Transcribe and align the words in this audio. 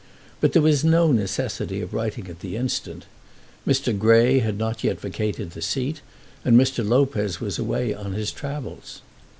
But 0.39 0.53
there 0.53 0.63
was 0.63 0.83
no 0.83 1.11
necessity 1.11 1.79
of 1.79 1.93
writing 1.93 2.27
at 2.27 2.39
the 2.39 2.55
instant. 2.57 3.05
Mr. 3.67 3.95
Grey 3.95 4.39
had 4.39 4.57
not 4.57 4.83
yet 4.83 4.99
vacated 4.99 5.51
the 5.51 5.61
seat, 5.61 6.01
and 6.43 6.59
Mr. 6.59 6.83
Lopez 6.83 7.39
was 7.39 7.59
away 7.59 7.93
on 7.93 8.13
his 8.13 8.31
travels. 8.31 9.01